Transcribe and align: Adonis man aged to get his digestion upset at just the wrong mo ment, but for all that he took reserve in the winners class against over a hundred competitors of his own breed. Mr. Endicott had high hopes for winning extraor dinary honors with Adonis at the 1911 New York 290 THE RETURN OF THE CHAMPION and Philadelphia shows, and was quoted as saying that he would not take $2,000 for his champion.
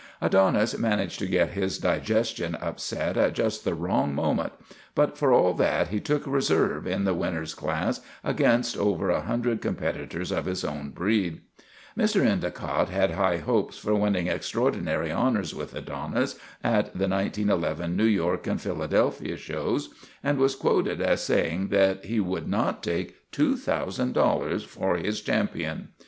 Adonis 0.19 0.75
man 0.79 0.99
aged 0.99 1.19
to 1.19 1.27
get 1.27 1.51
his 1.51 1.77
digestion 1.77 2.57
upset 2.59 3.15
at 3.17 3.33
just 3.33 3.63
the 3.63 3.75
wrong 3.75 4.15
mo 4.15 4.33
ment, 4.33 4.51
but 4.95 5.15
for 5.15 5.31
all 5.31 5.53
that 5.53 5.89
he 5.89 5.99
took 5.99 6.25
reserve 6.25 6.87
in 6.87 7.03
the 7.03 7.13
winners 7.13 7.53
class 7.53 7.99
against 8.23 8.75
over 8.75 9.11
a 9.11 9.21
hundred 9.21 9.61
competitors 9.61 10.31
of 10.31 10.45
his 10.45 10.65
own 10.65 10.89
breed. 10.89 11.41
Mr. 11.95 12.25
Endicott 12.25 12.89
had 12.89 13.11
high 13.11 13.37
hopes 13.37 13.77
for 13.77 13.93
winning 13.93 14.25
extraor 14.25 14.73
dinary 14.73 15.15
honors 15.15 15.53
with 15.53 15.75
Adonis 15.75 16.33
at 16.63 16.85
the 16.97 17.07
1911 17.07 17.95
New 17.95 18.03
York 18.05 18.41
290 18.41 18.43
THE 18.43 18.71
RETURN 18.71 18.83
OF 18.83 18.89
THE 18.89 19.11
CHAMPION 19.13 19.31
and 19.31 19.37
Philadelphia 19.37 19.37
shows, 19.79 19.93
and 20.23 20.37
was 20.39 20.55
quoted 20.55 20.99
as 20.99 21.21
saying 21.21 21.67
that 21.67 22.05
he 22.05 22.19
would 22.19 22.47
not 22.47 22.81
take 22.81 23.29
$2,000 23.29 24.65
for 24.65 24.97
his 24.97 25.21
champion. 25.21 25.89